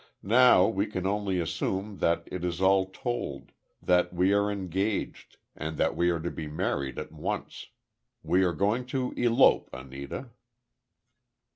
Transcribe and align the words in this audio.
Now, 0.23 0.65
we 0.65 0.87
can 0.87 1.05
only 1.05 1.39
assume 1.39 1.99
that 1.99 2.23
it 2.25 2.43
is 2.43 2.59
all 2.59 2.87
told, 2.89 3.51
that 3.83 4.11
we 4.11 4.33
are 4.33 4.49
engaged, 4.49 5.37
and 5.55 5.77
that 5.77 5.95
we 5.95 6.09
are 6.09 6.19
to 6.19 6.31
be 6.31 6.47
married 6.47 6.97
at 6.97 7.11
once. 7.11 7.67
We 8.23 8.43
are 8.43 8.51
going 8.53 8.87
to 8.87 9.11
elope, 9.11 9.69
Anita." 9.71 10.29